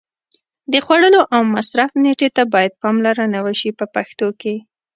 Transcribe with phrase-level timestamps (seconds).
[0.71, 4.55] د خوړلو او مصرف نېټې ته باید پاملرنه وشي په پښتو کې.